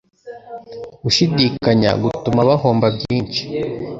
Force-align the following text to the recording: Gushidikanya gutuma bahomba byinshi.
Gushidikanya 1.03 1.89
gutuma 2.01 2.41
bahomba 2.49 2.87
byinshi. 2.95 3.41